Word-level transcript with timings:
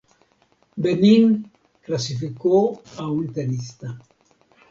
Benín 0.77 1.51
clasificó 1.83 2.81
a 2.97 3.05
un 3.07 3.31
tenista. 3.31 3.99